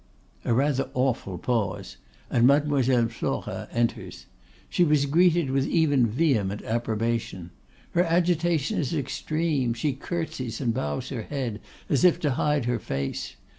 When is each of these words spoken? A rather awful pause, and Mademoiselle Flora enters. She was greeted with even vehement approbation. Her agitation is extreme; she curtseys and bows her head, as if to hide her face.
A 0.45 0.51
rather 0.51 0.89
awful 0.95 1.37
pause, 1.37 1.97
and 2.31 2.47
Mademoiselle 2.47 3.09
Flora 3.09 3.67
enters. 3.71 4.25
She 4.67 4.83
was 4.83 5.05
greeted 5.05 5.51
with 5.51 5.67
even 5.67 6.07
vehement 6.07 6.63
approbation. 6.63 7.51
Her 7.91 8.03
agitation 8.03 8.79
is 8.79 8.95
extreme; 8.95 9.75
she 9.75 9.93
curtseys 9.93 10.59
and 10.59 10.73
bows 10.73 11.09
her 11.09 11.21
head, 11.21 11.61
as 11.87 12.03
if 12.03 12.19
to 12.21 12.31
hide 12.31 12.65
her 12.65 12.79
face. 12.79 13.35